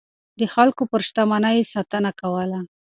[0.39, 2.59] د خلکو پر شتمنيو يې ساتنه کوله.